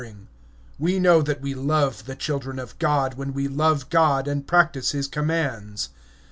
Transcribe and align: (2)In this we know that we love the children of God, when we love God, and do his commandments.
(2)In 0.01 0.03
this 0.03 0.13
we 0.79 0.99
know 0.99 1.21
that 1.21 1.41
we 1.41 1.53
love 1.53 2.05
the 2.07 2.15
children 2.15 2.57
of 2.57 2.79
God, 2.79 3.13
when 3.13 3.33
we 3.35 3.47
love 3.47 3.91
God, 3.91 4.27
and 4.27 4.47
do 4.47 4.81
his 4.91 5.07
commandments. 5.07 5.89